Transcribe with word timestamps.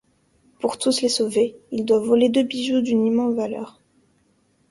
Pour 0.59 0.79
tous 0.79 0.99
les 1.01 1.09
sauver, 1.09 1.55
il 1.69 1.85
doit 1.85 1.99
voler 1.99 2.29
deux 2.29 2.41
bijoux 2.41 2.81
d'une 2.81 3.05
immense 3.05 3.35
valeur. 3.35 3.79